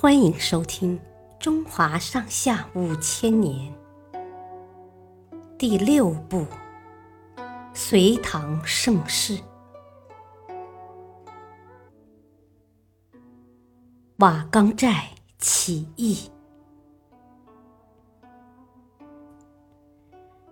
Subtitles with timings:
[0.00, 0.98] 欢迎收听
[1.38, 3.70] 《中华上下五千年》
[5.58, 6.46] 第六部
[7.74, 9.36] 《隋唐盛世》
[14.16, 16.30] 瓦岗寨起义。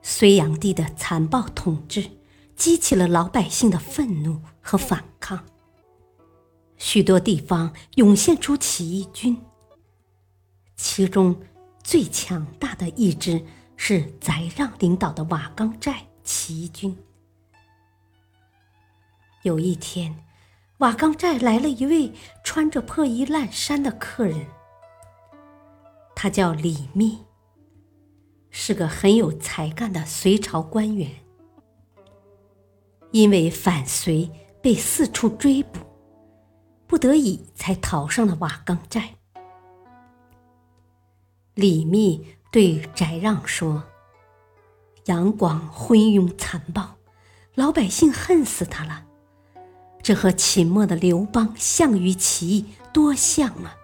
[0.00, 2.10] 隋炀帝的残暴统治
[2.56, 5.53] 激起了老百姓的愤怒和反抗。
[6.84, 9.40] 许多地方涌现出起义军，
[10.76, 11.34] 其中
[11.82, 13.42] 最强大的一支
[13.74, 16.94] 是翟让领导的瓦岗寨起义军。
[19.44, 20.14] 有一天，
[20.76, 22.12] 瓦岗寨来了一位
[22.44, 24.46] 穿着破衣烂衫的客人，
[26.14, 27.20] 他叫李密，
[28.50, 31.10] 是个很有才干的隋朝官员，
[33.10, 34.30] 因为反隋
[34.60, 35.80] 被四处追捕。
[36.86, 39.16] 不得已才逃上了瓦岗寨。
[41.54, 43.84] 李密对翟让说
[45.06, 46.96] ：“杨广昏庸残暴，
[47.54, 49.06] 老百姓恨死他了。
[50.02, 53.76] 这和秦末的刘邦、项羽起义多像啊！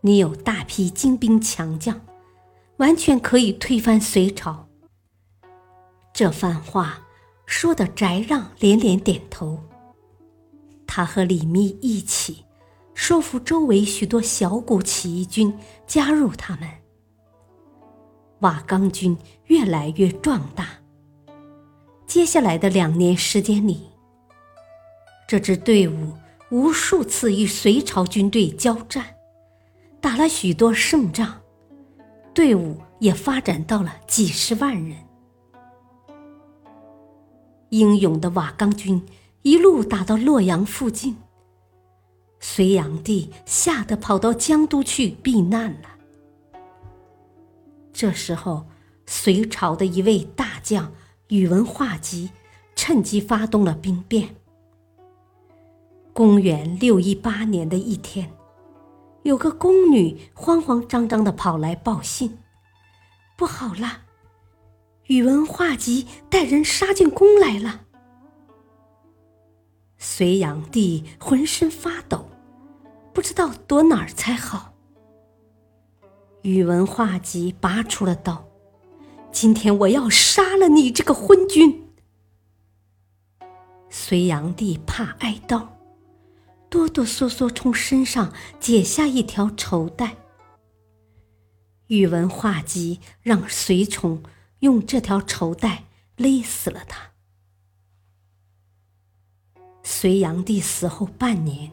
[0.00, 2.00] 你有大批精兵强将，
[2.78, 4.68] 完全可以推翻隋朝。”
[6.14, 7.00] 这番话
[7.44, 9.62] 说的，翟让连连点头。
[10.96, 12.44] 他和李密一起，
[12.94, 15.52] 说服周围许多小股起义军
[15.88, 16.68] 加入他们。
[18.42, 20.68] 瓦岗军越来越壮大。
[22.06, 23.88] 接下来的两年时间里，
[25.26, 26.12] 这支队伍
[26.52, 29.04] 无数次与隋朝军队交战，
[30.00, 31.40] 打了许多胜仗，
[32.32, 34.96] 队伍也发展到了几十万人。
[37.70, 39.04] 英勇的瓦岗军。
[39.44, 41.18] 一路打到洛阳附近，
[42.40, 45.90] 隋炀帝吓得跑到江都去避难了。
[47.92, 48.64] 这时候，
[49.04, 50.90] 隋朝的一位大将
[51.28, 52.30] 宇文化及
[52.74, 54.34] 趁机发动了兵变。
[56.14, 58.32] 公元六一八年的一天，
[59.24, 62.38] 有个宫女慌慌张张的跑来报信
[63.36, 64.04] ：“不好了，
[65.08, 67.82] 宇文化及带人杀进宫来了。”
[70.06, 72.28] 隋炀帝浑身发抖，
[73.14, 74.74] 不知道躲哪儿才好。
[76.42, 78.46] 宇文化及拔出了刀，
[79.32, 81.88] 今天我要杀了你这个昏君！
[83.88, 85.78] 隋炀帝怕挨刀，
[86.68, 90.16] 哆哆嗦嗦从身上解下一条绸带。
[91.86, 94.22] 宇文化及让随从
[94.58, 95.84] 用这条绸带
[96.16, 97.13] 勒死了他。
[99.84, 101.70] 隋炀帝死后半年，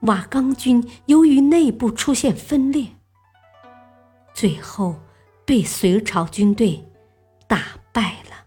[0.00, 2.86] 瓦岗军由于内部出现分裂，
[4.34, 4.94] 最后
[5.44, 6.84] 被隋朝军队
[7.48, 8.46] 打败了。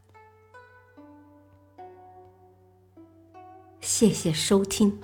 [3.82, 5.00] 谢谢收听，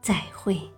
[0.00, 0.73] 再会。